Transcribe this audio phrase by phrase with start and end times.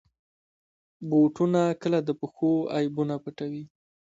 [1.09, 3.63] بوټونه کله د پښو عیبونه پټوي.